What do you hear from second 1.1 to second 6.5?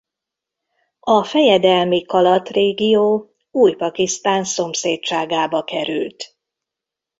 fejedelmi Kalat régió új Pakisztán szomszédságába került.